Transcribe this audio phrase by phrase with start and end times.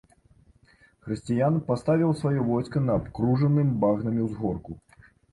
[1.07, 4.71] Хрысціян паставіў сваё войска на абкружаным багнамі ўзгорку.